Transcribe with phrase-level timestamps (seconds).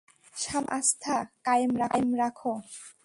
[0.33, 1.15] সামান্য আস্থা
[1.45, 1.71] কায়েম
[2.21, 2.51] রাখো।